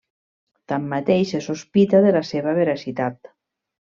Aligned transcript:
Tanmateix, 0.71 1.33
se 1.33 1.41
sospita 1.49 2.01
de 2.07 2.15
la 2.17 2.23
seva 2.31 2.57
veracitat. 2.61 3.33